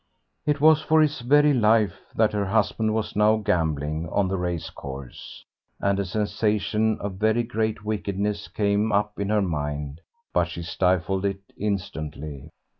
[0.47, 4.71] It was for his very life that her husband was now gambling on the race
[4.71, 5.45] course,
[5.79, 10.01] and a sensation of very great wickedness came up in her mind,
[10.33, 12.49] but she stifled it instantly.